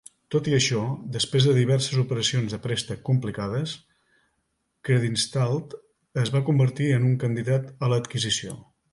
[0.33, 0.79] Tot i això,
[1.15, 3.73] després de diverses operacions de préstec complicades,
[4.89, 5.75] Creditanstalt
[6.23, 8.57] es va convertir en un candidat a l'adquisició.